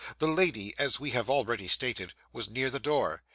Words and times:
The 0.17 0.27
lady, 0.27 0.73
as 0.79 0.99
we 0.99 1.11
have 1.11 1.29
already 1.29 1.67
stated, 1.67 2.15
was 2.33 2.49
near 2.49 2.71
the 2.71 2.79
door. 2.79 3.21